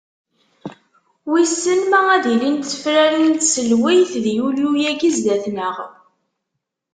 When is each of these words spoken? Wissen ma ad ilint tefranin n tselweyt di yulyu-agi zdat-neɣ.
Wissen 1.31 1.81
ma 1.91 2.01
ad 2.15 2.25
ilint 2.33 2.67
tefranin 2.71 3.33
n 3.35 3.37
tselweyt 3.39 4.11
di 4.23 4.31
yulyu-agi 4.37 5.09
zdat-neɣ. 5.15 5.77